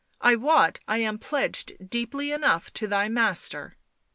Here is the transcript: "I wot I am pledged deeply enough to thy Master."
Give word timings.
"I 0.29 0.35
wot 0.35 0.79
I 0.87 0.97
am 0.97 1.19
pledged 1.19 1.73
deeply 1.87 2.31
enough 2.31 2.73
to 2.73 2.87
thy 2.87 3.07
Master." 3.07 3.77